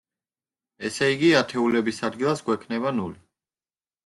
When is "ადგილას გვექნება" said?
2.09-2.95